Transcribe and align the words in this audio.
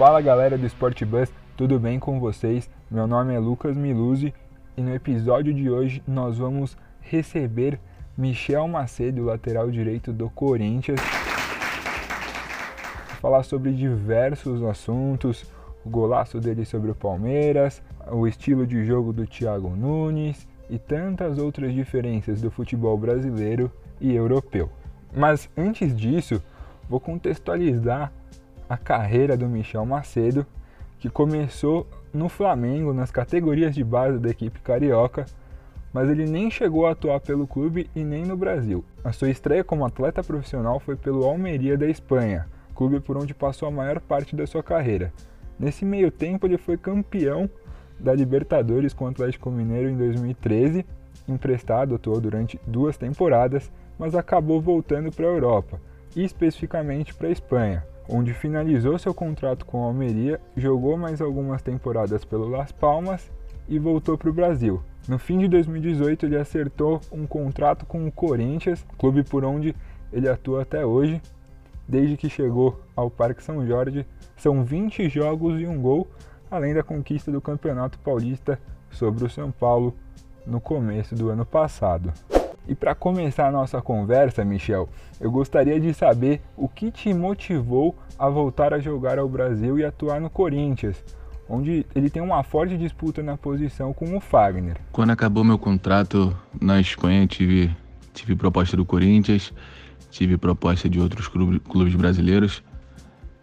Fala 0.00 0.22
galera 0.22 0.56
do 0.56 0.64
Sport 0.64 1.04
Bus, 1.04 1.30
tudo 1.58 1.78
bem 1.78 2.00
com 2.00 2.18
vocês? 2.18 2.70
Meu 2.90 3.06
nome 3.06 3.34
é 3.34 3.38
Lucas 3.38 3.76
Miluzzi 3.76 4.32
e 4.74 4.80
no 4.80 4.94
episódio 4.94 5.52
de 5.52 5.68
hoje 5.68 6.02
nós 6.08 6.38
vamos 6.38 6.74
receber 7.02 7.78
Michel 8.16 8.66
Macedo, 8.66 9.24
lateral 9.24 9.70
direito 9.70 10.10
do 10.10 10.30
Corinthians. 10.30 10.98
Falar 13.20 13.42
sobre 13.42 13.72
diversos 13.72 14.62
assuntos, 14.62 15.44
o 15.84 15.90
golaço 15.90 16.40
dele 16.40 16.64
sobre 16.64 16.90
o 16.90 16.94
Palmeiras, 16.94 17.82
o 18.10 18.26
estilo 18.26 18.66
de 18.66 18.82
jogo 18.86 19.12
do 19.12 19.26
Thiago 19.26 19.68
Nunes 19.68 20.48
e 20.70 20.78
tantas 20.78 21.36
outras 21.36 21.74
diferenças 21.74 22.40
do 22.40 22.50
futebol 22.50 22.96
brasileiro 22.96 23.70
e 24.00 24.14
europeu. 24.14 24.70
Mas 25.14 25.50
antes 25.54 25.94
disso, 25.94 26.42
vou 26.88 26.98
contextualizar 26.98 28.10
a 28.70 28.76
carreira 28.76 29.36
do 29.36 29.48
Michel 29.48 29.84
Macedo, 29.84 30.46
que 31.00 31.10
começou 31.10 31.88
no 32.14 32.28
Flamengo 32.28 32.92
nas 32.92 33.10
categorias 33.10 33.74
de 33.74 33.82
base 33.82 34.20
da 34.20 34.30
equipe 34.30 34.60
carioca, 34.60 35.26
mas 35.92 36.08
ele 36.08 36.24
nem 36.24 36.48
chegou 36.48 36.86
a 36.86 36.92
atuar 36.92 37.18
pelo 37.18 37.48
clube 37.48 37.90
e 37.96 38.04
nem 38.04 38.24
no 38.24 38.36
Brasil. 38.36 38.84
A 39.02 39.10
sua 39.10 39.28
estreia 39.28 39.64
como 39.64 39.84
atleta 39.84 40.22
profissional 40.22 40.78
foi 40.78 40.94
pelo 40.94 41.24
Almeria 41.24 41.76
da 41.76 41.88
Espanha, 41.88 42.46
clube 42.72 43.00
por 43.00 43.16
onde 43.16 43.34
passou 43.34 43.66
a 43.66 43.72
maior 43.72 43.98
parte 43.98 44.36
da 44.36 44.46
sua 44.46 44.62
carreira. 44.62 45.12
Nesse 45.58 45.84
meio 45.84 46.12
tempo, 46.12 46.46
ele 46.46 46.56
foi 46.56 46.76
campeão 46.76 47.50
da 47.98 48.14
Libertadores 48.14 48.94
com 48.94 49.04
o 49.04 49.08
Atlético 49.08 49.50
Mineiro 49.50 49.90
em 49.90 49.96
2013, 49.96 50.86
emprestado, 51.26 51.96
atuou 51.96 52.20
durante 52.20 52.60
duas 52.64 52.96
temporadas, 52.96 53.68
mas 53.98 54.14
acabou 54.14 54.60
voltando 54.60 55.10
para 55.10 55.26
a 55.26 55.30
Europa, 55.30 55.80
e 56.14 56.24
especificamente 56.24 57.12
para 57.12 57.28
a 57.28 57.32
Espanha, 57.32 57.84
onde 58.10 58.34
finalizou 58.34 58.98
seu 58.98 59.14
contrato 59.14 59.64
com 59.64 59.80
o 59.80 59.84
Almeria, 59.84 60.40
jogou 60.56 60.96
mais 60.96 61.20
algumas 61.20 61.62
temporadas 61.62 62.24
pelo 62.24 62.48
Las 62.48 62.72
Palmas 62.72 63.30
e 63.68 63.78
voltou 63.78 64.18
para 64.18 64.28
o 64.28 64.32
Brasil. 64.32 64.82
No 65.08 65.18
fim 65.18 65.38
de 65.38 65.48
2018, 65.48 66.26
ele 66.26 66.36
acertou 66.36 67.00
um 67.10 67.26
contrato 67.26 67.86
com 67.86 68.06
o 68.06 68.12
Corinthians, 68.12 68.84
clube 68.98 69.22
por 69.22 69.44
onde 69.44 69.74
ele 70.12 70.28
atua 70.28 70.62
até 70.62 70.84
hoje. 70.84 71.22
Desde 71.88 72.16
que 72.16 72.28
chegou 72.28 72.80
ao 72.94 73.10
Parque 73.10 73.42
São 73.42 73.66
Jorge, 73.66 74.06
são 74.36 74.64
20 74.64 75.08
jogos 75.08 75.60
e 75.60 75.66
um 75.66 75.80
gol, 75.80 76.06
além 76.50 76.74
da 76.74 76.82
conquista 76.82 77.30
do 77.30 77.40
Campeonato 77.40 77.98
Paulista 78.00 78.58
sobre 78.90 79.24
o 79.24 79.30
São 79.30 79.50
Paulo 79.50 79.94
no 80.46 80.60
começo 80.60 81.14
do 81.14 81.30
ano 81.30 81.44
passado. 81.44 82.12
E 82.70 82.74
para 82.76 82.94
começar 82.94 83.48
a 83.48 83.50
nossa 83.50 83.82
conversa, 83.82 84.44
Michel, 84.44 84.88
eu 85.20 85.28
gostaria 85.28 85.80
de 85.80 85.92
saber 85.92 86.40
o 86.56 86.68
que 86.68 86.92
te 86.92 87.12
motivou 87.12 87.98
a 88.16 88.28
voltar 88.28 88.72
a 88.72 88.78
jogar 88.78 89.18
ao 89.18 89.28
Brasil 89.28 89.76
e 89.76 89.84
atuar 89.84 90.20
no 90.20 90.30
Corinthians, 90.30 91.04
onde 91.48 91.84
ele 91.96 92.08
tem 92.08 92.22
uma 92.22 92.44
forte 92.44 92.78
disputa 92.78 93.24
na 93.24 93.36
posição 93.36 93.92
com 93.92 94.16
o 94.16 94.20
Fagner. 94.20 94.76
Quando 94.92 95.10
acabou 95.10 95.42
meu 95.42 95.58
contrato 95.58 96.32
na 96.60 96.80
Espanha, 96.80 97.26
tive, 97.26 97.76
tive 98.14 98.36
proposta 98.36 98.76
do 98.76 98.84
Corinthians, 98.84 99.52
tive 100.08 100.38
proposta 100.38 100.88
de 100.88 101.00
outros 101.00 101.26
clubes 101.26 101.96
brasileiros, 101.96 102.62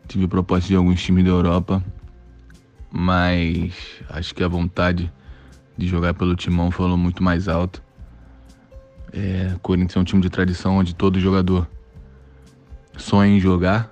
tive 0.07 0.25
proposta 0.25 0.69
de 0.69 0.75
alguns 0.77 1.03
times 1.03 1.25
da 1.25 1.31
Europa, 1.31 1.83
mas 2.89 3.73
acho 4.07 4.33
que 4.33 4.41
a 4.41 4.47
vontade 4.47 5.11
de 5.77 5.85
jogar 5.85 6.13
pelo 6.13 6.33
Timão 6.33 6.71
falou 6.71 6.95
muito 6.95 7.21
mais 7.21 7.49
alto. 7.49 7.85
É, 9.13 9.55
Corinthians 9.61 9.95
é 9.95 9.99
um 9.99 10.03
time 10.03 10.21
de 10.21 10.29
tradição 10.29 10.77
onde 10.77 10.93
todo 10.93 11.19
jogador 11.19 11.67
sonha 12.97 13.35
em 13.35 13.39
jogar. 13.39 13.91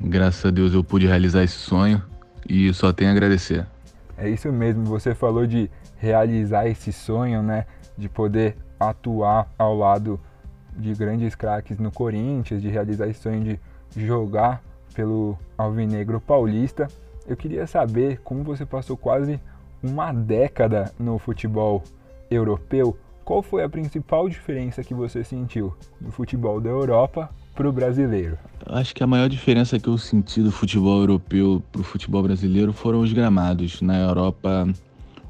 Graças 0.00 0.44
a 0.44 0.50
Deus 0.50 0.74
eu 0.74 0.82
pude 0.82 1.06
realizar 1.06 1.42
esse 1.42 1.58
sonho 1.58 2.02
e 2.48 2.72
só 2.74 2.92
tenho 2.92 3.10
a 3.10 3.12
agradecer. 3.12 3.66
É 4.16 4.28
isso 4.28 4.52
mesmo, 4.52 4.84
você 4.84 5.14
falou 5.14 5.46
de 5.46 5.70
realizar 5.96 6.66
esse 6.66 6.92
sonho, 6.92 7.42
né? 7.42 7.66
De 7.96 8.08
poder 8.08 8.56
atuar 8.78 9.48
ao 9.58 9.76
lado 9.76 10.20
de 10.76 10.92
grandes 10.94 11.34
craques 11.34 11.78
no 11.78 11.90
Corinthians, 11.90 12.60
de 12.60 12.68
realizar 12.68 13.08
esse 13.08 13.20
sonho 13.20 13.42
de 13.42 13.60
jogar 13.96 14.62
pelo 14.94 15.38
Alvinegro 15.56 16.20
Paulista. 16.20 16.88
Eu 17.26 17.36
queria 17.36 17.66
saber 17.66 18.20
como 18.24 18.42
você 18.42 18.66
passou 18.66 18.96
quase 18.96 19.40
uma 19.82 20.12
década 20.12 20.92
no 20.98 21.18
futebol 21.18 21.82
europeu. 22.30 22.96
Qual 23.24 23.42
foi 23.42 23.62
a 23.62 23.68
principal 23.68 24.28
diferença 24.28 24.82
que 24.82 24.92
você 24.92 25.22
sentiu 25.22 25.72
do 26.00 26.10
futebol 26.10 26.60
da 26.60 26.68
Europa 26.68 27.30
para 27.54 27.68
o 27.68 27.72
brasileiro? 27.72 28.36
Acho 28.66 28.94
que 28.94 29.02
a 29.02 29.06
maior 29.06 29.28
diferença 29.28 29.78
que 29.78 29.88
eu 29.88 29.96
senti 29.96 30.42
do 30.42 30.50
futebol 30.50 31.00
europeu 31.00 31.62
para 31.70 31.80
o 31.80 31.84
futebol 31.84 32.22
brasileiro 32.22 32.72
foram 32.72 33.00
os 33.00 33.12
gramados. 33.12 33.80
Na 33.80 33.98
Europa, 33.98 34.68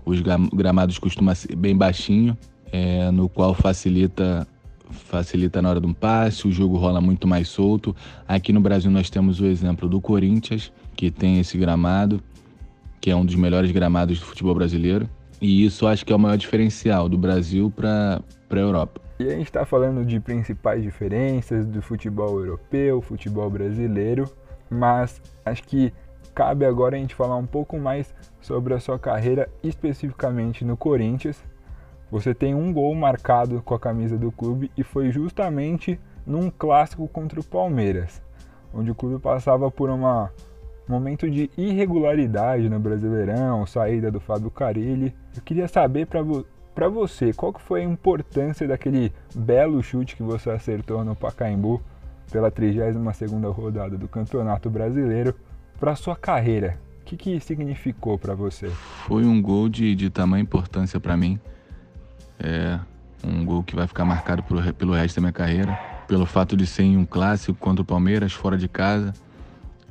os 0.05 0.21
gramados 0.21 0.99
costumam 0.99 1.35
ser 1.35 1.55
bem 1.55 1.77
baixinho, 1.77 2.37
é, 2.73 3.11
no 3.11 3.29
qual 3.29 3.55
facilita 3.55 4.47
facilita 4.93 5.63
na 5.63 5.71
hora 5.71 5.81
de 5.81 5.87
um 5.87 5.95
passe, 5.95 6.47
o 6.47 6.53
jogo 6.53 6.77
rola 6.77 7.01
muito 7.01 7.27
mais 7.27 7.49
solto. 7.49 7.97
Aqui 8.29 8.53
no 8.53 8.61
Brasil 8.61 8.91
nós 8.91 9.09
temos 9.09 9.41
o 9.41 9.47
exemplo 9.47 9.89
do 9.89 10.01
Corinthians, 10.01 10.71
que 10.95 11.11
tem 11.11 11.41
esse 11.41 11.57
gramado, 11.57 12.23
que 13.01 13.11
é 13.11 13.17
um 13.17 13.25
dos 13.25 13.35
melhores 13.35 13.71
gramados 13.71 14.19
do 14.21 14.27
futebol 14.27 14.55
brasileiro. 14.55 15.09
E 15.43 15.65
isso 15.67 15.89
acho 15.89 16.07
que 16.07 16.13
é 16.13 16.17
o 16.17 16.19
maior 16.21 16.37
diferencial 16.37 17.09
do 17.09 17.19
Brasil 17.19 17.69
para 17.69 18.23
a 18.49 18.57
Europa. 18.57 19.01
E 19.19 19.27
a 19.27 19.31
gente 19.31 19.49
está 19.49 19.67
falando 19.67 20.05
de 20.05 20.21
principais 20.21 20.81
diferenças 20.85 21.67
do 21.67 21.83
futebol 21.83 22.39
europeu, 22.39 23.03
futebol 23.03 23.51
brasileiro, 23.51 24.31
mas 24.71 25.21
acho 25.45 25.65
que 25.65 25.93
cabe 26.33 26.65
agora 26.65 26.95
a 26.95 26.99
gente 27.01 27.17
falar 27.17 27.37
um 27.37 27.45
pouco 27.45 27.77
mais 27.77 28.15
sobre 28.41 28.73
a 28.73 28.79
sua 28.79 29.01
carreira 29.01 29.49
especificamente 29.65 30.65
no 30.65 30.77
Corinthians. 30.77 31.43
Você 32.09 32.33
tem 32.33 32.55
um 32.55 32.73
gol 32.73 32.95
marcado 32.95 33.61
com 33.63 33.75
a 33.75 33.81
camisa 33.81 34.17
do 34.17 34.31
clube 34.31 34.71
e 34.77 34.85
foi 34.85 35.11
justamente 35.11 35.99
num 36.25 36.51
clássico 36.51 37.09
contra 37.09 37.41
o 37.41 37.45
Palmeiras, 37.45 38.23
onde 38.73 38.93
o 38.93 38.95
clube 38.95 39.21
passava 39.21 39.69
por 39.73 39.91
uma 39.91 40.31
momento 40.93 41.29
de 41.31 41.51
irregularidade 41.57 42.69
no 42.69 42.79
Brasileirão, 42.79 43.65
saída 43.65 44.11
do 44.11 44.21
Fábio 44.21 44.51
Carilli. 44.51 45.15
Eu 45.35 45.41
queria 45.43 45.67
saber 45.67 46.07
para 46.07 46.21
vo 46.21 46.45
você 46.91 47.33
qual 47.33 47.53
que 47.53 47.63
foi 47.63 47.81
a 47.81 47.85
importância 47.85 48.69
daquele 48.69 49.11
belo 49.35 49.83
chute 49.83 50.15
que 50.15 50.23
você 50.23 50.51
acertou 50.51 51.03
no 51.03 51.17
Pacaembu 51.17 51.81
pela 52.31 52.51
32ª 52.51 53.51
rodada 53.53 53.97
do 53.97 54.07
Campeonato 54.07 54.69
Brasileiro 54.69 55.35
para 55.81 55.97
sua 55.97 56.15
carreira. 56.15 56.79
O 57.01 57.05
que, 57.05 57.17
que 57.17 57.41
significou 57.41 58.19
para 58.19 58.35
você? 58.35 58.69
Foi 59.07 59.25
um 59.25 59.41
gol 59.41 59.69
de, 59.69 59.95
de 59.95 60.11
tamanha 60.11 60.43
importância 60.43 61.01
para 61.01 61.17
mim. 61.17 61.41
É 62.39 62.79
um 63.25 63.45
gol 63.45 63.63
que 63.63 63.75
vai 63.75 63.87
ficar 63.87 64.05
marcado 64.05 64.43
pelo 64.43 64.93
resto 64.93 65.17
da 65.17 65.23
minha 65.23 65.33
carreira. 65.33 65.79
Pelo 66.07 66.27
fato 66.27 66.57
de 66.57 66.67
ser 66.67 66.83
em 66.83 66.97
um 66.97 67.07
clássico 67.07 67.59
contra 67.59 67.83
o 67.83 67.85
Palmeiras, 67.85 68.33
fora 68.33 68.59
de 68.59 68.69
casa 68.69 69.15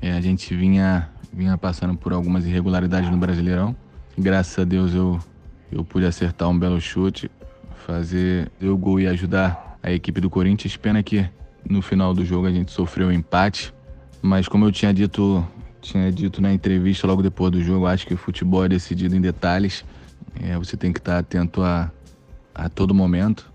é, 0.01 0.11
a 0.13 0.19
gente 0.19 0.55
vinha, 0.55 1.07
vinha 1.31 1.57
passando 1.57 1.95
por 1.95 2.11
algumas 2.11 2.45
irregularidades 2.45 3.09
no 3.09 3.17
Brasileirão. 3.17 3.75
Graças 4.17 4.57
a 4.57 4.63
Deus 4.63 4.93
eu, 4.93 5.19
eu 5.71 5.83
pude 5.83 6.05
acertar 6.05 6.49
um 6.49 6.57
belo 6.57 6.81
chute, 6.81 7.29
fazer 7.85 8.51
o 8.61 8.75
gol 8.75 8.99
e 8.99 9.07
ajudar 9.07 9.77
a 9.83 9.91
equipe 9.91 10.19
do 10.19 10.29
Corinthians. 10.29 10.75
Pena 10.75 11.03
que 11.03 11.29
no 11.69 11.81
final 11.81 12.13
do 12.13 12.25
jogo 12.25 12.47
a 12.47 12.51
gente 12.51 12.71
sofreu 12.71 13.07
um 13.07 13.11
empate, 13.11 13.73
mas 14.21 14.47
como 14.47 14.65
eu 14.65 14.71
tinha 14.71 14.91
dito, 14.91 15.45
tinha 15.79 16.11
dito 16.11 16.41
na 16.41 16.51
entrevista 16.51 17.05
logo 17.05 17.21
depois 17.21 17.51
do 17.51 17.63
jogo, 17.63 17.85
acho 17.85 18.07
que 18.07 18.13
o 18.15 18.17
futebol 18.17 18.65
é 18.65 18.69
decidido 18.69 19.15
em 19.15 19.21
detalhes. 19.21 19.85
É, 20.41 20.57
você 20.57 20.75
tem 20.75 20.91
que 20.91 20.99
estar 20.99 21.19
atento 21.19 21.61
a, 21.61 21.91
a 22.55 22.69
todo 22.69 22.93
momento 22.93 23.51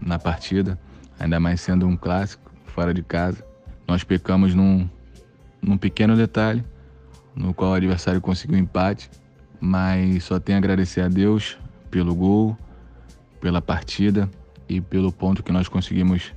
na 0.00 0.18
partida, 0.18 0.78
ainda 1.18 1.38
mais 1.38 1.60
sendo 1.60 1.86
um 1.86 1.96
clássico 1.96 2.50
fora 2.66 2.94
de 2.94 3.02
casa. 3.02 3.44
Nós 3.86 4.04
pecamos 4.04 4.54
num, 4.54 4.88
num 5.62 5.76
pequeno 5.76 6.16
detalhe, 6.16 6.64
no 7.34 7.54
qual 7.54 7.72
o 7.72 7.74
adversário 7.74 8.20
conseguiu 8.20 8.56
um 8.56 8.60
empate, 8.60 9.10
mas 9.60 10.24
só 10.24 10.38
tenho 10.38 10.56
a 10.56 10.60
agradecer 10.60 11.02
a 11.02 11.08
Deus 11.08 11.58
pelo 11.90 12.14
gol, 12.14 12.56
pela 13.40 13.60
partida 13.60 14.28
e 14.68 14.80
pelo 14.80 15.12
ponto 15.12 15.42
que 15.42 15.52
nós 15.52 15.68
conseguimos 15.68 16.34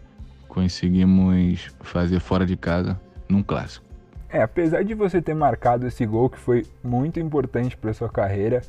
conseguimos 0.47 1.71
fazer 1.81 2.19
fora 2.19 2.45
de 2.45 2.55
casa 2.55 2.99
num 3.27 3.41
clássico. 3.41 3.83
É, 4.29 4.41
apesar 4.41 4.83
de 4.83 4.93
você 4.93 5.19
ter 5.19 5.33
marcado 5.33 5.87
esse 5.87 6.05
gol 6.05 6.29
que 6.29 6.37
foi 6.37 6.65
muito 6.83 7.19
importante 7.19 7.75
para 7.75 7.91
sua 7.91 8.07
carreira, 8.07 8.61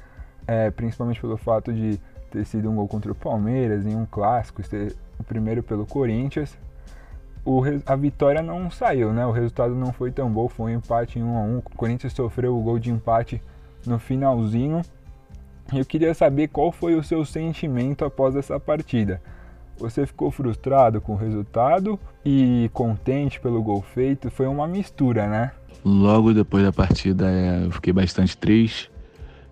é, 0.46 0.70
principalmente 0.70 1.20
pelo 1.20 1.36
fato 1.36 1.72
de 1.72 2.00
ter 2.30 2.44
sido 2.46 2.70
um 2.70 2.76
gol 2.76 2.88
contra 2.88 3.12
o 3.12 3.14
Palmeiras 3.14 3.86
em 3.86 3.94
um 3.94 4.06
clássico, 4.06 4.62
ser 4.62 4.96
o 5.18 5.24
primeiro 5.24 5.62
pelo 5.62 5.86
Corinthians, 5.86 6.58
o, 7.44 7.62
a 7.84 7.96
vitória 7.96 8.42
não 8.42 8.70
saiu, 8.70 9.12
né? 9.12 9.26
O 9.26 9.30
resultado 9.30 9.74
não 9.74 9.92
foi 9.92 10.10
tão 10.10 10.30
bom, 10.30 10.48
foi 10.48 10.72
um 10.72 10.76
empate 10.76 11.18
em 11.18 11.22
1 11.22 11.36
a 11.36 11.40
1. 11.42 11.58
O 11.58 11.62
Corinthians 11.76 12.12
sofreu 12.12 12.56
o 12.56 12.62
gol 12.62 12.78
de 12.78 12.90
empate 12.90 13.42
no 13.86 13.98
finalzinho. 13.98 14.82
Eu 15.72 15.84
queria 15.84 16.14
saber 16.14 16.48
qual 16.48 16.72
foi 16.72 16.94
o 16.94 17.02
seu 17.02 17.24
sentimento 17.24 18.04
após 18.04 18.34
essa 18.34 18.58
partida. 18.58 19.20
Você 19.78 20.06
ficou 20.06 20.30
frustrado 20.30 21.00
com 21.00 21.14
o 21.14 21.16
resultado 21.16 21.98
e 22.24 22.70
contente 22.72 23.40
pelo 23.40 23.62
gol 23.62 23.82
feito? 23.82 24.30
Foi 24.30 24.46
uma 24.46 24.66
mistura, 24.66 25.26
né? 25.26 25.52
Logo 25.84 26.32
depois 26.32 26.64
da 26.64 26.72
partida, 26.72 27.30
é, 27.30 27.66
eu 27.66 27.70
fiquei 27.72 27.92
bastante 27.92 28.36
triste. 28.36 28.90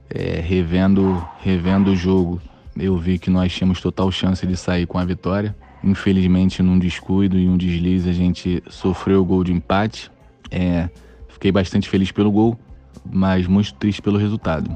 É, 0.08 0.40
revendo, 0.40 1.26
revendo 1.40 1.92
o 1.92 1.96
jogo, 1.96 2.40
eu 2.76 2.96
vi 2.96 3.18
que 3.18 3.30
nós 3.30 3.52
tínhamos 3.52 3.80
total 3.80 4.10
chance 4.12 4.46
de 4.46 4.56
sair 4.56 4.86
com 4.86 4.98
a 4.98 5.04
vitória. 5.04 5.54
Infelizmente, 5.84 6.62
num 6.62 6.78
descuido 6.78 7.38
e 7.38 7.48
um 7.48 7.56
deslize, 7.56 8.08
a 8.08 8.12
gente 8.12 8.62
sofreu 8.68 9.20
o 9.20 9.24
gol 9.24 9.42
de 9.42 9.52
empate. 9.52 10.10
É, 10.50 10.88
fiquei 11.28 11.50
bastante 11.50 11.88
feliz 11.88 12.12
pelo 12.12 12.30
gol, 12.30 12.58
mas 13.04 13.46
muito 13.46 13.74
triste 13.74 14.00
pelo 14.00 14.18
resultado. 14.18 14.70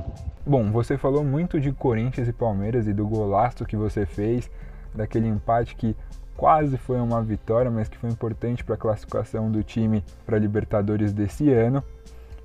Bom, 0.45 0.71
você 0.71 0.97
falou 0.97 1.25
muito 1.25 1.61
de 1.61 1.73
Corinthians 1.73 2.29
e 2.29 2.33
Palmeiras 2.33 2.87
e 2.87 2.93
do 2.93 3.07
golaço 3.07 3.65
que 3.65 3.77
você 3.77 4.07
fez, 4.07 4.51
daquele 4.95 5.29
empate 5.29 5.75
que 5.77 5.95
quase 6.37 6.77
foi 6.77 6.99
uma 6.99 7.23
vitória, 7.23 7.71
mas 7.71 7.89
que 7.89 7.97
foi 7.97 8.11
importante 8.11 8.63
para 8.63 8.75
a 8.75 8.79
classificação 8.79 9.51
do 9.51 9.63
time 9.63 10.05
para 10.25 10.39
Libertadores 10.39 11.13
desse 11.13 11.51
ano. 11.51 11.83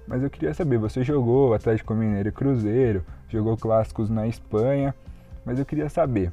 Mas 0.07 0.23
eu 0.23 0.29
queria 0.29 0.53
saber, 0.53 0.77
você 0.77 1.03
jogou 1.03 1.53
Atlético 1.53 1.93
Mineiro 1.93 2.29
e 2.29 2.31
Cruzeiro, 2.31 3.03
jogou 3.29 3.55
clássicos 3.55 4.09
na 4.09 4.27
Espanha, 4.27 4.95
mas 5.45 5.59
eu 5.59 5.65
queria 5.65 5.89
saber, 5.89 6.31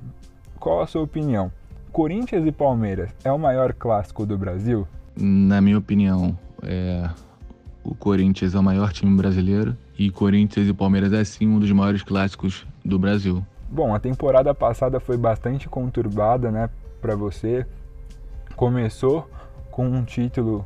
qual 0.58 0.80
a 0.80 0.86
sua 0.86 1.02
opinião? 1.02 1.52
Corinthians 1.98 2.46
e 2.46 2.52
Palmeiras 2.52 3.10
é 3.24 3.32
o 3.32 3.36
maior 3.36 3.72
clássico 3.72 4.24
do 4.24 4.38
Brasil? 4.38 4.86
Na 5.16 5.60
minha 5.60 5.76
opinião, 5.76 6.38
é... 6.62 7.10
o 7.82 7.92
Corinthians 7.92 8.54
é 8.54 8.58
o 8.60 8.62
maior 8.62 8.92
time 8.92 9.16
brasileiro 9.16 9.76
e 9.98 10.08
Corinthians 10.08 10.68
e 10.68 10.72
Palmeiras 10.72 11.12
é 11.12 11.24
sim 11.24 11.48
um 11.48 11.58
dos 11.58 11.72
maiores 11.72 12.04
clássicos 12.04 12.64
do 12.84 13.00
Brasil. 13.00 13.44
Bom, 13.68 13.92
a 13.92 13.98
temporada 13.98 14.54
passada 14.54 15.00
foi 15.00 15.16
bastante 15.16 15.68
conturbada, 15.68 16.52
né, 16.52 16.70
para 17.00 17.16
você. 17.16 17.66
Começou 18.54 19.28
com 19.68 19.88
um 19.88 20.04
título 20.04 20.64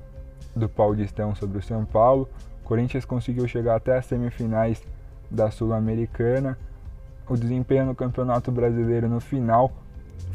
do 0.54 0.68
Paulistão 0.68 1.34
sobre 1.34 1.56
o 1.56 1.62
São 1.62 1.86
Paulo. 1.86 2.28
O 2.62 2.68
Corinthians 2.68 3.06
conseguiu 3.06 3.48
chegar 3.48 3.76
até 3.76 3.96
as 3.96 4.04
semifinais 4.04 4.82
da 5.30 5.50
Sul-Americana. 5.50 6.58
O 7.26 7.38
desempenho 7.38 7.86
no 7.86 7.94
Campeonato 7.94 8.52
Brasileiro 8.52 9.08
no 9.08 9.18
final 9.18 9.72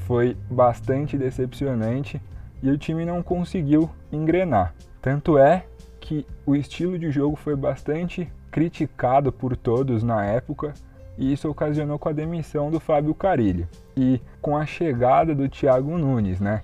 foi 0.08 0.38
bastante 0.50 1.18
decepcionante 1.18 2.22
e 2.64 2.70
o 2.70 2.78
time 2.78 3.04
não 3.04 3.22
conseguiu 3.22 3.90
engrenar. 4.10 4.74
Tanto 5.02 5.38
é 5.38 5.66
que 6.00 6.26
o 6.46 6.56
estilo 6.56 6.98
de 6.98 7.12
jogo 7.12 7.36
foi 7.36 7.58
bastante 7.58 8.32
criticado 8.50 9.34
por 9.34 9.58
todos 9.58 10.04
na 10.04 10.24
época 10.24 10.74
e 11.18 11.34
isso 11.34 11.50
ocasionou 11.50 12.00
com 12.00 12.08
a 12.08 12.14
demissão 12.14 12.72
do 12.72 12.80
Fábio 12.80 13.14
Carilli 13.14 13.68
e 13.98 14.22
com 14.42 14.56
a 14.56 14.66
chegada 14.66 15.36
do 15.36 15.50
Thiago 15.50 15.98
Nunes, 15.98 16.40
né? 16.40 16.62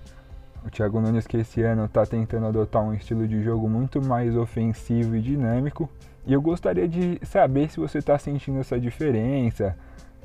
O 0.65 0.69
Thiago 0.69 1.01
Nunes 1.01 1.27
que 1.27 1.35
esse 1.35 1.61
ano 1.61 1.83
está 1.83 2.05
tentando 2.05 2.47
adotar 2.47 2.81
um 2.81 2.93
estilo 2.93 3.27
de 3.27 3.43
jogo 3.43 3.67
muito 3.67 4.01
mais 4.01 4.37
ofensivo 4.37 5.17
e 5.17 5.21
dinâmico. 5.21 5.89
E 6.25 6.31
eu 6.31 6.41
gostaria 6.41 6.87
de 6.87 7.19
saber 7.23 7.69
se 7.69 7.77
você 7.77 7.97
está 7.97 8.17
sentindo 8.17 8.59
essa 8.59 8.79
diferença, 8.79 9.75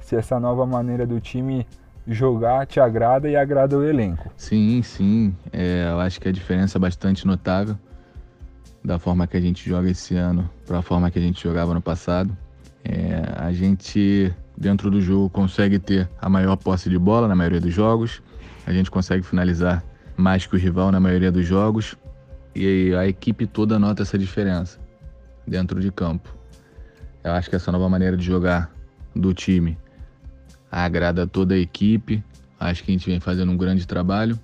se 0.01 0.15
essa 0.15 0.39
nova 0.39 0.65
maneira 0.65 1.05
do 1.05 1.21
time 1.21 1.67
jogar 2.09 2.67
te 2.67 2.81
agrada 2.81 3.29
e 3.29 3.37
agrada 3.37 3.77
o 3.77 3.85
elenco. 3.85 4.33
Sim, 4.37 4.81
sim. 4.83 5.37
É, 5.53 5.89
eu 5.91 6.01
acho 6.01 6.21
que 6.21 6.29
a 6.29 6.33
diferença 6.33 6.79
é 6.79 6.81
bastante 6.81 7.27
notável 7.27 7.77
da 8.83 8.99
forma 8.99 9.27
que 9.27 9.37
a 9.37 9.41
gente 9.41 9.69
joga 9.69 9.91
esse 9.91 10.17
ano 10.17 10.49
para 10.67 10.79
a 10.79 10.83
forma 10.83 11.11
que 11.11 11.19
a 11.19 11.23
gente 11.23 11.43
jogava 11.43 11.75
no 11.75 11.83
passado. 11.83 12.35
É, 12.85 13.23
a 13.37 13.53
gente, 13.53 14.33
dentro 14.57 14.91
do 14.91 15.01
jogo, 15.01 15.29
consegue 15.29 15.79
ter 15.79 16.09
a 16.21 16.29
maior 16.29 16.57
posse 16.57 16.89
de 16.89 16.99
bola 16.99 17.29
na 17.29 17.37
maioria 17.37 17.61
dos 17.61 17.75
jogos, 17.75 18.23
a 18.67 18.73
gente 18.73 18.91
consegue 18.91 19.23
finalizar 19.23 19.85
mais 20.17 20.47
que 20.47 20.57
o 20.57 20.59
rival 20.59 20.91
na 20.91 20.99
maioria 20.99 21.31
dos 21.31 21.47
jogos 21.47 21.97
e 22.55 22.95
a 22.95 23.07
equipe 23.07 23.47
toda 23.47 23.79
nota 23.79 24.03
essa 24.03 24.19
diferença 24.19 24.79
dentro 25.47 25.81
de 25.81 25.93
campo. 25.93 26.35
Eu 27.23 27.33
acho 27.33 27.51
que 27.51 27.57
essa 27.57 27.71
nova 27.71 27.89
maneira 27.89 28.17
de 28.17 28.25
jogar 28.25 28.73
do 29.15 29.35
time 29.35 29.77
agrada 30.71 31.27
toda 31.27 31.55
a 31.55 31.59
equipe. 31.59 32.23
Acho 32.59 32.83
que 32.83 32.91
a 32.91 32.95
gente 32.95 33.09
vem 33.09 33.21
fazendo 33.21 33.53
um 33.53 33.57
grande 33.57 33.87
trabalho. 33.87 34.39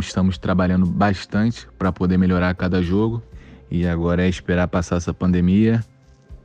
Estamos, 0.00 0.38
trabalhando 0.38 0.86
bastante 0.86 1.66
para 1.78 1.92
poder 1.92 2.16
melhorar 2.16 2.54
cada 2.54 2.82
jogo. 2.82 3.22
E 3.70 3.86
agora 3.86 4.24
é 4.24 4.28
esperar 4.28 4.68
passar 4.68 4.96
essa 4.96 5.14
pandemia 5.14 5.82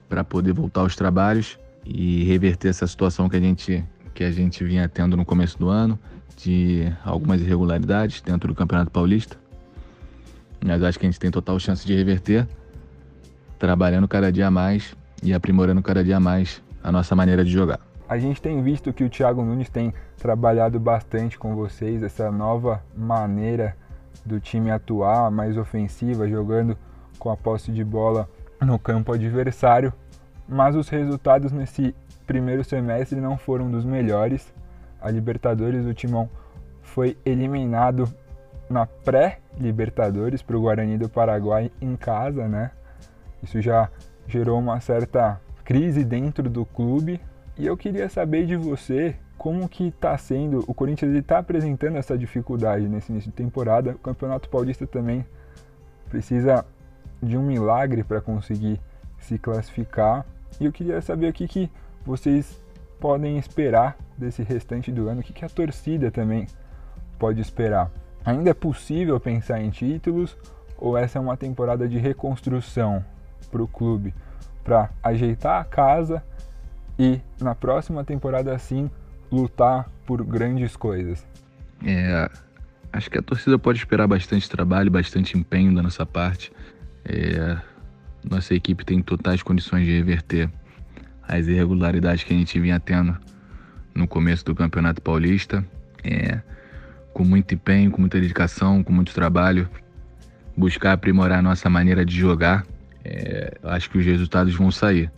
para 0.07 0.23
poder 0.23 0.53
voltar 0.53 0.81
aos 0.81 0.95
trabalhos 0.95 1.59
e 1.85 2.23
reverter 2.23 2.69
essa 2.69 2.87
situação 2.87 3.27
que 3.27 3.35
a 3.35 3.39
gente 3.39 3.83
que 4.13 4.23
a 4.23 4.31
gente 4.31 4.63
vinha 4.63 4.89
tendo 4.89 5.15
no 5.15 5.23
começo 5.23 5.59
do 5.59 5.69
ano 5.69 5.99
de 6.37 6.91
algumas 7.05 7.39
irregularidades 7.39 8.19
dentro 8.21 8.47
do 8.47 8.55
Campeonato 8.55 8.89
Paulista. 8.89 9.37
Mas 10.63 10.81
acho 10.81 10.97
que 10.97 11.05
a 11.05 11.09
gente 11.09 11.19
tem 11.19 11.29
total 11.29 11.59
chance 11.59 11.85
de 11.85 11.93
reverter, 11.93 12.47
trabalhando 13.59 14.07
cada 14.07 14.31
dia 14.31 14.49
mais 14.49 14.95
e 15.21 15.33
aprimorando 15.33 15.81
cada 15.83 16.03
dia 16.03 16.19
mais 16.19 16.63
a 16.83 16.91
nossa 16.91 17.15
maneira 17.15 17.45
de 17.45 17.51
jogar. 17.51 17.86
A 18.09 18.17
gente 18.17 18.41
tem 18.41 18.61
visto 18.61 18.93
que 18.93 19.03
o 19.03 19.09
Thiago 19.09 19.43
Nunes 19.43 19.69
tem 19.69 19.93
trabalhado 20.17 20.79
bastante 20.79 21.37
com 21.37 21.55
vocês, 21.55 22.01
essa 22.01 22.31
nova 22.31 22.81
maneira 22.95 23.75
do 24.25 24.39
time 24.39 24.71
atuar, 24.71 25.29
mais 25.29 25.57
ofensiva, 25.57 26.27
jogando 26.27 26.77
com 27.19 27.29
a 27.29 27.35
posse 27.35 27.71
de 27.71 27.83
bola 27.83 28.29
no 28.61 28.79
campo 28.79 29.11
adversário, 29.11 29.91
mas 30.47 30.75
os 30.75 30.87
resultados 30.87 31.51
nesse 31.51 31.93
primeiro 32.25 32.63
semestre 32.63 33.19
não 33.19 33.37
foram 33.37 33.69
dos 33.69 33.83
melhores. 33.83 34.53
A 35.01 35.11
Libertadores, 35.11 35.85
o 35.85 35.93
Timão 35.93 36.29
foi 36.81 37.17
eliminado 37.25 38.07
na 38.69 38.85
pré-Libertadores 38.85 40.41
para 40.41 40.57
o 40.57 40.61
Guarani 40.61 40.97
do 40.97 41.09
Paraguai 41.09 41.71
em 41.81 41.95
casa, 41.95 42.47
né? 42.47 42.71
Isso 43.43 43.61
já 43.61 43.89
gerou 44.27 44.59
uma 44.59 44.79
certa 44.79 45.39
crise 45.63 46.03
dentro 46.03 46.49
do 46.49 46.65
clube. 46.65 47.19
E 47.57 47.65
eu 47.65 47.75
queria 47.75 48.07
saber 48.07 48.45
de 48.45 48.55
você 48.55 49.15
como 49.35 49.67
que 49.67 49.87
está 49.87 50.15
sendo, 50.17 50.63
o 50.67 50.73
Corinthians 50.73 51.15
está 51.15 51.39
apresentando 51.39 51.97
essa 51.97 52.17
dificuldade 52.17 52.87
nesse 52.87 53.11
início 53.11 53.31
de 53.31 53.35
temporada. 53.35 53.91
O 53.91 53.99
Campeonato 53.99 54.47
Paulista 54.47 54.85
também 54.85 55.25
precisa 56.09 56.63
de 57.21 57.35
um 57.35 57.41
milagre 57.41 58.03
para 58.03 58.21
conseguir 58.21 58.79
se 59.19 59.39
classificar. 59.39 60.23
E 60.59 60.65
eu 60.65 60.71
queria 60.71 61.01
saber 61.01 61.29
o 61.29 61.33
que, 61.33 61.47
que 61.47 61.71
vocês 62.05 62.61
podem 62.99 63.37
esperar 63.37 63.97
desse 64.17 64.43
restante 64.43 64.91
do 64.91 65.07
ano, 65.07 65.21
o 65.21 65.23
que, 65.23 65.33
que 65.33 65.45
a 65.45 65.49
torcida 65.49 66.11
também 66.11 66.47
pode 67.17 67.41
esperar. 67.41 67.91
Ainda 68.23 68.51
é 68.51 68.53
possível 68.53 69.19
pensar 69.19 69.61
em 69.61 69.71
títulos 69.71 70.37
ou 70.77 70.95
essa 70.95 71.17
é 71.17 71.21
uma 71.21 71.37
temporada 71.37 71.87
de 71.87 71.97
reconstrução 71.97 73.03
para 73.49 73.63
o 73.63 73.67
clube, 73.67 74.13
para 74.63 74.91
ajeitar 75.01 75.59
a 75.59 75.65
casa 75.65 76.23
e 76.97 77.21
na 77.41 77.53
próxima 77.53 78.03
temporada 78.03 78.57
sim 78.57 78.89
lutar 79.31 79.89
por 80.05 80.23
grandes 80.23 80.75
coisas? 80.75 81.25
É, 81.85 82.29
acho 82.91 83.09
que 83.09 83.17
a 83.17 83.21
torcida 83.21 83.59
pode 83.59 83.79
esperar 83.79 84.07
bastante 84.07 84.49
trabalho, 84.49 84.89
bastante 84.89 85.37
empenho 85.37 85.75
da 85.75 85.83
nossa 85.83 86.05
parte. 86.05 86.51
É, 87.05 87.57
nossa 88.23 88.53
equipe 88.53 88.83
tem 88.83 89.01
totais 89.01 89.43
condições 89.43 89.85
de 89.85 89.91
reverter 89.91 90.49
as 91.27 91.47
irregularidades 91.47 92.23
que 92.23 92.33
a 92.33 92.37
gente 92.37 92.59
vinha 92.59 92.79
tendo 92.79 93.17
no 93.93 94.07
começo 94.07 94.45
do 94.45 94.55
Campeonato 94.55 95.01
Paulista. 95.01 95.63
É, 96.03 96.41
com 97.13 97.23
muito 97.23 97.55
empenho, 97.55 97.89
com 97.89 97.99
muita 97.99 98.19
dedicação, 98.19 98.83
com 98.83 98.93
muito 98.93 99.11
trabalho, 99.11 99.67
buscar 100.55 100.93
aprimorar 100.93 101.39
a 101.39 101.41
nossa 101.41 101.67
maneira 101.69 102.05
de 102.05 102.15
jogar. 102.15 102.65
É, 103.03 103.57
acho 103.63 103.89
que 103.89 103.97
os 103.97 104.05
resultados 104.05 104.53
vão 104.53 104.69
sair. 104.69 105.11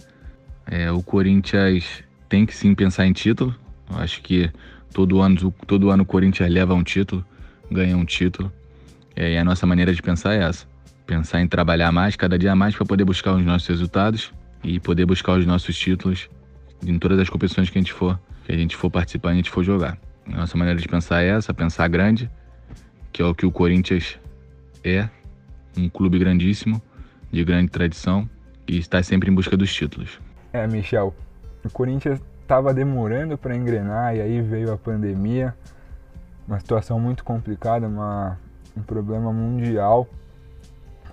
É, 0.70 0.92
o 0.92 1.02
Corinthians 1.02 2.04
tem 2.28 2.46
que 2.46 2.56
sim 2.56 2.76
pensar 2.76 3.06
em 3.06 3.14
título. 3.14 3.56
Acho 3.90 4.22
que 4.22 4.52
todo 4.94 5.22
ano, 5.22 5.52
todo 5.66 5.90
ano 5.90 6.04
o 6.04 6.06
Corinthians 6.06 6.52
leva 6.52 6.74
um 6.74 6.84
título, 6.84 7.26
ganha 7.72 7.98
um 7.98 8.06
título. 8.06 8.52
É, 9.16 9.34
e 9.34 9.38
a 9.38 9.44
nossa 9.44 9.66
maneira 9.66 9.94
de 9.94 10.02
pensar 10.02 10.34
é 10.34 10.44
essa 10.44 10.68
pensar 11.10 11.42
em 11.42 11.48
trabalhar 11.48 11.92
mais, 11.92 12.16
cada 12.16 12.38
dia 12.38 12.56
mais, 12.56 12.76
para 12.76 12.86
poder 12.86 13.04
buscar 13.04 13.34
os 13.34 13.44
nossos 13.44 13.68
resultados 13.68 14.32
e 14.64 14.80
poder 14.80 15.08
buscar 15.08 15.40
os 15.40 15.44
nossos 15.44 15.76
títulos 15.76 16.30
em 16.86 17.00
todas 17.00 17.18
as 17.18 17.28
competições 17.28 17.68
que 17.68 17.80
a 17.80 17.82
gente 17.82 17.92
for, 17.92 18.20
que 18.46 18.52
a 18.52 18.56
gente 18.56 18.76
for 18.76 18.92
participar, 18.92 19.32
a 19.32 19.34
gente 19.34 19.50
for 19.50 19.64
jogar. 19.64 19.98
A 20.28 20.38
nossa 20.38 20.56
maneira 20.56 20.80
de 20.80 20.88
pensar 20.88 21.24
é 21.24 21.30
essa, 21.30 21.52
pensar 21.52 21.88
grande, 21.88 22.30
que 23.12 23.24
é 23.24 23.26
o 23.26 23.34
que 23.34 23.44
o 23.44 23.52
Corinthians 23.52 24.20
é, 24.84 25.10
um 25.76 25.90
clube 25.90 26.20
grandíssimo, 26.20 26.80
de 27.32 27.44
grande 27.44 27.72
tradição 27.72 28.30
e 28.68 28.78
está 28.78 29.02
sempre 29.02 29.32
em 29.32 29.34
busca 29.34 29.58
dos 29.58 29.74
títulos. 29.74 30.20
É, 30.52 30.66
Michel, 30.68 31.14
o 31.64 31.70
Corinthians 31.70 32.20
estava 32.42 32.74
demorando 32.74 33.38
para 33.38 33.56
engrenar 33.56 34.16
e 34.16 34.22
aí 34.22 34.42
veio 34.42 34.74
a 34.74 34.78
pandemia, 34.78 35.56
uma 36.48 36.60
situação 36.60 37.00
muito 37.00 37.24
complicada, 37.24 37.88
uma, 37.88 38.40
um 38.76 38.82
problema 38.82 39.32
mundial 39.32 40.08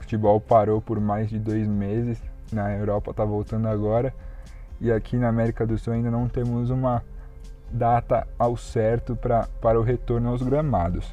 futebol 0.07 0.41
parou 0.41 0.81
por 0.81 1.01
mais 1.01 1.29
de 1.29 1.39
dois 1.39 1.67
meses. 1.67 2.23
Na 2.53 2.73
Europa 2.73 3.11
está 3.11 3.25
voltando 3.25 3.67
agora. 3.67 4.15
E 4.81 4.93
aqui 4.93 5.17
na 5.17 5.29
América 5.29 5.67
do 5.67 5.77
Sul 5.77 5.95
ainda 5.95 6.11
não 6.11 6.29
temos 6.29 6.71
uma 6.71 7.03
data 7.71 8.27
ao 8.39 8.57
certo 8.57 9.17
pra, 9.17 9.49
para 9.61 9.79
o 9.81 9.83
retorno 9.83 10.29
aos 10.31 10.43
gramados. 10.43 11.13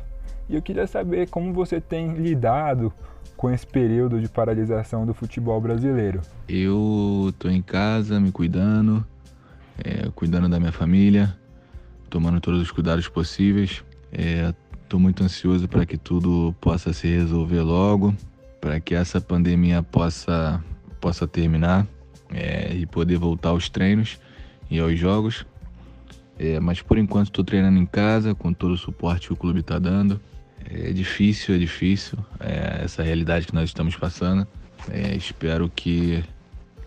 E 0.49 0.55
eu 0.55 0.61
queria 0.61 0.87
saber 0.87 1.29
como 1.29 1.53
você 1.53 1.79
tem 1.79 2.13
lidado 2.13 2.91
com 3.37 3.49
esse 3.49 3.65
período 3.65 4.19
de 4.19 4.27
paralisação 4.27 5.05
do 5.05 5.13
futebol 5.13 5.59
brasileiro. 5.59 6.21
Eu 6.47 7.27
estou 7.29 7.49
em 7.49 7.61
casa, 7.61 8.19
me 8.19 8.31
cuidando, 8.31 9.05
é, 9.83 10.09
cuidando 10.15 10.47
da 10.49 10.59
minha 10.59 10.71
família, 10.71 11.35
tomando 12.09 12.39
todos 12.39 12.61
os 12.61 12.71
cuidados 12.71 13.07
possíveis. 13.07 13.83
Estou 14.11 14.99
é, 14.99 15.01
muito 15.01 15.23
ansioso 15.23 15.67
para 15.67 15.85
que 15.85 15.97
tudo 15.97 16.53
possa 16.61 16.93
se 16.93 17.07
resolver 17.07 17.61
logo, 17.61 18.13
para 18.61 18.79
que 18.79 18.95
essa 18.95 19.19
pandemia 19.19 19.81
possa, 19.81 20.63
possa 21.01 21.27
terminar 21.27 21.87
é, 22.31 22.73
e 22.73 22.85
poder 22.85 23.17
voltar 23.17 23.49
aos 23.49 23.69
treinos 23.69 24.19
e 24.69 24.79
aos 24.79 24.97
jogos. 24.97 25.45
É, 26.37 26.59
mas 26.59 26.81
por 26.81 26.97
enquanto 26.97 27.27
estou 27.27 27.43
treinando 27.43 27.77
em 27.77 27.85
casa 27.85 28.33
com 28.33 28.51
todo 28.51 28.73
o 28.73 28.77
suporte 28.77 29.27
que 29.27 29.33
o 29.33 29.37
clube 29.37 29.59
está 29.59 29.77
dando. 29.79 30.19
É 30.69 30.91
difícil, 30.91 31.55
é 31.55 31.57
difícil 31.57 32.17
é, 32.39 32.83
essa 32.83 33.03
realidade 33.03 33.45
que 33.45 33.53
nós 33.53 33.69
estamos 33.69 33.95
passando. 33.95 34.47
É, 34.89 35.15
espero 35.15 35.69
que, 35.69 36.23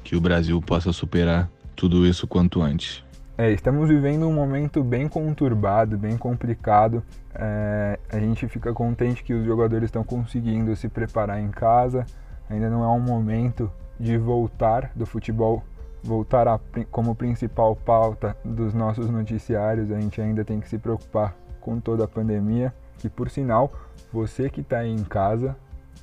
que 0.02 0.16
o 0.16 0.20
Brasil 0.20 0.60
possa 0.60 0.92
superar 0.92 1.50
tudo 1.74 2.06
isso 2.06 2.26
quanto 2.26 2.62
antes. 2.62 3.04
É, 3.38 3.50
estamos 3.52 3.88
vivendo 3.88 4.26
um 4.26 4.32
momento 4.32 4.82
bem 4.82 5.06
conturbado, 5.08 5.98
bem 5.98 6.16
complicado. 6.16 7.02
É, 7.34 7.98
a 8.10 8.18
gente 8.18 8.48
fica 8.48 8.72
contente 8.72 9.22
que 9.22 9.34
os 9.34 9.44
jogadores 9.44 9.88
estão 9.88 10.02
conseguindo 10.02 10.74
se 10.74 10.88
preparar 10.88 11.38
em 11.38 11.50
casa. 11.50 12.06
Ainda 12.48 12.70
não 12.70 12.82
é 12.82 12.88
um 12.88 13.00
momento 13.00 13.70
de 14.00 14.16
voltar 14.16 14.90
do 14.94 15.04
futebol, 15.04 15.62
voltar 16.06 16.46
a, 16.46 16.58
como 16.90 17.14
principal 17.14 17.74
pauta 17.74 18.36
dos 18.44 18.72
nossos 18.72 19.10
noticiários. 19.10 19.90
A 19.90 20.00
gente 20.00 20.20
ainda 20.20 20.44
tem 20.44 20.60
que 20.60 20.68
se 20.68 20.78
preocupar 20.78 21.36
com 21.60 21.80
toda 21.80 22.04
a 22.04 22.08
pandemia. 22.08 22.72
Que 22.98 23.08
por 23.10 23.28
sinal, 23.28 23.72
você 24.12 24.48
que 24.48 24.60
está 24.60 24.78
aí 24.78 24.90
em 24.90 25.04
casa, 25.04 25.56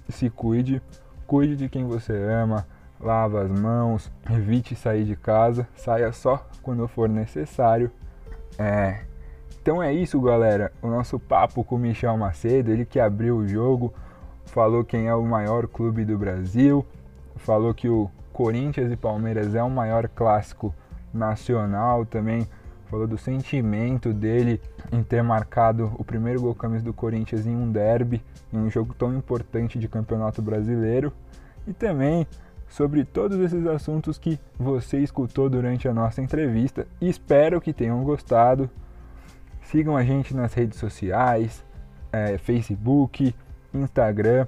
se 0.09 0.29
cuide, 0.29 0.81
cuide 1.25 1.55
de 1.55 1.69
quem 1.69 1.85
você 1.87 2.13
ama, 2.13 2.67
lava 2.99 3.41
as 3.41 3.51
mãos, 3.51 4.11
evite 4.29 4.75
sair 4.75 5.05
de 5.05 5.15
casa, 5.15 5.67
saia 5.75 6.11
só 6.11 6.45
quando 6.61 6.87
for 6.87 7.09
necessário. 7.09 7.89
É, 8.59 9.01
então 9.61 9.81
é 9.81 9.93
isso, 9.93 10.19
galera. 10.21 10.71
O 10.81 10.87
nosso 10.87 11.19
papo 11.19 11.63
com 11.63 11.75
o 11.75 11.79
Michel 11.79 12.17
Macedo, 12.17 12.71
ele 12.71 12.85
que 12.85 12.99
abriu 12.99 13.37
o 13.37 13.47
jogo, 13.47 13.93
falou 14.45 14.83
quem 14.83 15.07
é 15.07 15.15
o 15.15 15.23
maior 15.23 15.67
clube 15.67 16.05
do 16.05 16.17
Brasil, 16.17 16.85
falou 17.37 17.73
que 17.73 17.89
o 17.89 18.09
Corinthians 18.33 18.91
e 18.91 18.97
Palmeiras 18.97 19.53
é 19.53 19.63
o 19.63 19.69
maior 19.69 20.09
clássico 20.09 20.73
nacional 21.13 22.05
também, 22.05 22.47
falou 22.89 23.07
do 23.07 23.17
sentimento 23.17 24.11
dele 24.11 24.59
em 24.91 25.03
ter 25.03 25.21
marcado 25.21 25.93
o 25.97 26.03
primeiro 26.03 26.41
gol 26.41 26.55
camisa 26.55 26.83
do 26.83 26.93
Corinthians 26.93 27.45
em 27.45 27.55
um 27.55 27.71
derby, 27.71 28.21
em 28.51 28.57
um 28.57 28.69
jogo 28.69 28.93
tão 28.93 29.15
importante 29.15 29.77
de 29.77 29.87
campeonato 29.87 30.41
brasileiro, 30.41 31.13
e 31.67 31.73
também 31.73 32.27
sobre 32.67 33.05
todos 33.05 33.37
esses 33.39 33.67
assuntos 33.67 34.17
que 34.17 34.39
você 34.57 34.97
escutou 34.97 35.47
durante 35.47 35.87
a 35.87 35.93
nossa 35.93 36.21
entrevista. 36.21 36.87
Espero 36.99 37.61
que 37.61 37.71
tenham 37.71 38.03
gostado. 38.03 38.67
Sigam 39.61 39.95
a 39.95 40.03
gente 40.03 40.35
nas 40.35 40.53
redes 40.53 40.79
sociais, 40.79 41.63
é, 42.11 42.37
Facebook, 42.37 43.33
Instagram, 43.73 44.47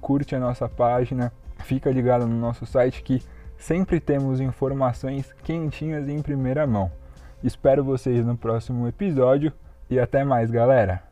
curte 0.00 0.34
a 0.34 0.40
nossa 0.40 0.68
página, 0.68 1.32
fica 1.62 1.90
ligado 1.90 2.26
no 2.26 2.38
nosso 2.38 2.66
site 2.66 3.02
que 3.02 3.22
sempre 3.56 4.00
temos 4.00 4.40
informações 4.40 5.32
quentinhas 5.44 6.08
em 6.08 6.20
primeira 6.20 6.66
mão. 6.66 6.90
Espero 7.42 7.82
vocês 7.82 8.24
no 8.24 8.36
próximo 8.36 8.86
episódio 8.86 9.52
e 9.88 9.98
até 9.98 10.24
mais, 10.24 10.50
galera! 10.50 11.02